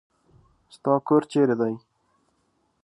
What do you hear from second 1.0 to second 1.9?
کور چېري دی؟